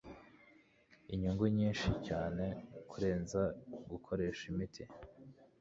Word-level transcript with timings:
inyungu 1.13 1.43
nyinshi 1.57 1.89
cyane 2.07 2.45
kurenza 2.89 3.41
gukoresha 3.89 4.43
imiti, 4.51 4.83